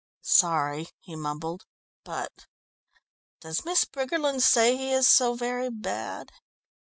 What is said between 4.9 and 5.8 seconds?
is so very